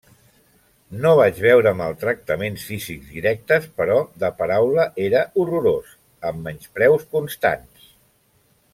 No 1.01 1.09
vaig 1.19 1.41
veure 1.45 1.73
maltractaments 1.81 2.63
físics 2.71 3.11
directes, 3.17 3.69
però 3.83 3.99
de 4.25 4.33
paraula 4.41 4.89
era 5.07 5.23
horrorós, 5.43 5.95
amb 6.33 6.45
menyspreus 6.49 7.09
constants. 7.17 7.95